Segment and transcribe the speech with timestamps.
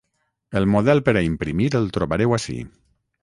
[0.61, 2.57] El model per a imprimir el trobareu ací.